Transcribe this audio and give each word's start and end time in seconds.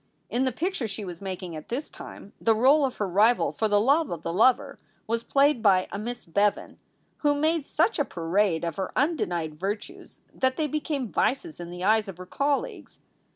In 0.31 0.45
the 0.45 0.51
picture 0.51 0.87
she 0.87 1.05
was 1.05 1.21
making 1.21 1.55
at 1.55 1.69
this 1.69 1.87
time 1.87 2.33
the 2.41 2.55
role 2.55 2.85
of 2.85 2.97
her 2.97 3.07
rival 3.07 3.51
for 3.51 3.67
the 3.67 3.79
love 3.79 4.09
of 4.09 4.23
the 4.23 4.33
lover 4.33 4.79
was 5.05 5.21
played 5.21 5.61
by 5.61 5.87
a 5.91 5.99
Miss 5.99 6.25
Bevan, 6.25 6.79
who 7.17 7.35
made 7.35 7.67
such 7.67 7.99
a 7.99 8.03
parade 8.03 8.63
of 8.63 8.77
her 8.77 8.91
undenied 8.95 9.59
virtues 9.59 10.21
that 10.33 10.57
they 10.57 10.65
became 10.65 11.11
vices 11.11 11.59
in 11.59 11.69
the 11.69 11.83
eyes 11.83 12.07
of 12.07 12.17
her 12.17 12.25
colleagues. 12.25 12.97